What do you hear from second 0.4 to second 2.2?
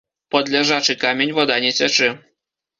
ляжачы камень вада не цячэ.